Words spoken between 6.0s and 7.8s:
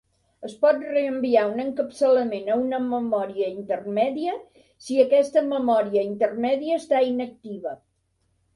intermèdia està inactiva.